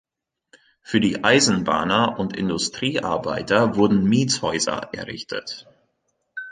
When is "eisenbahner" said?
1.23-2.17